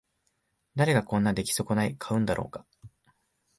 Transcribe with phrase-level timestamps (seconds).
[0.75, 2.65] 誰がこんな出来損ない買うんだろうか